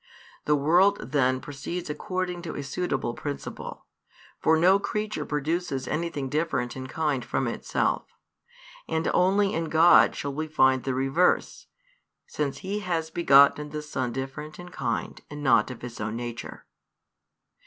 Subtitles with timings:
[0.45, 3.85] The world then proceeds according to a suitable principle,
[4.39, 8.07] for no creature produces anything different in kind from itself.
[8.89, 11.67] And only in God shall we find the reverse,
[12.25, 16.65] since He has begotten the Son different in kind and not of His own Nature.